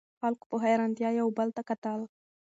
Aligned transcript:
خلکو 0.19 0.45
په 0.51 0.57
حیرانتیا 0.65 1.09
یو 1.19 1.27
بل 1.37 1.49
ته 1.55 1.61
کتل. 1.69 1.99